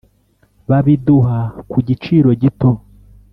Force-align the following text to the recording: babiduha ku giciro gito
babiduha 0.69 1.39
ku 1.69 1.77
giciro 1.87 2.29
gito 2.41 2.69